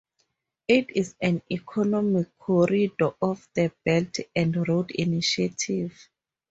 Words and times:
It 0.67 0.87
is 0.97 1.13
an 1.21 1.43
economic 1.51 2.35
corridor 2.39 3.11
of 3.21 3.47
the 3.53 3.71
Belt 3.85 4.17
and 4.35 4.67
Road 4.67 4.89
Initiative. 4.89 5.93